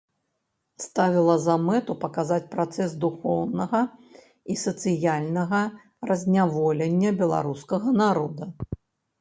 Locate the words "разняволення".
6.13-7.09